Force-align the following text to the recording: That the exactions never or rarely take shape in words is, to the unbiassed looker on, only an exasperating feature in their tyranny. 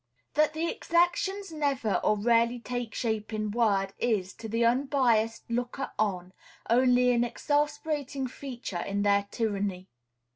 That 0.33 0.55
the 0.55 0.65
exactions 0.67 1.51
never 1.51 1.97
or 2.03 2.17
rarely 2.17 2.57
take 2.57 2.95
shape 2.95 3.31
in 3.31 3.51
words 3.51 3.93
is, 3.99 4.33
to 4.37 4.49
the 4.49 4.65
unbiassed 4.65 5.43
looker 5.47 5.91
on, 5.99 6.33
only 6.67 7.11
an 7.11 7.23
exasperating 7.23 8.25
feature 8.25 8.79
in 8.81 9.03
their 9.03 9.27
tyranny. 9.29 9.89